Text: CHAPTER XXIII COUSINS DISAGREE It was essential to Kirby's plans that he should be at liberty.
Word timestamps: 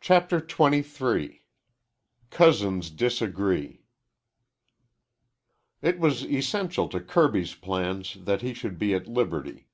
CHAPTER 0.00 0.40
XXIII 0.44 1.44
COUSINS 2.30 2.90
DISAGREE 2.90 3.84
It 5.80 6.00
was 6.00 6.26
essential 6.26 6.88
to 6.88 6.98
Kirby's 6.98 7.54
plans 7.54 8.16
that 8.22 8.42
he 8.42 8.52
should 8.52 8.80
be 8.80 8.94
at 8.96 9.06
liberty. 9.06 9.68